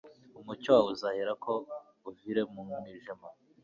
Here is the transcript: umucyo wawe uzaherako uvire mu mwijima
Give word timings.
umucyo 0.39 0.69
wawe 0.75 0.89
uzaherako 0.95 1.51
uvire 2.09 2.41
mu 2.51 2.61
mwijima 2.69 3.27